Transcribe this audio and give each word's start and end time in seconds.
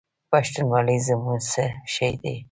پښتونولي 0.31 0.97
زموږ 1.07 1.39
څه 1.51 1.63
شی 1.93 2.11
دی؟ 2.21 2.35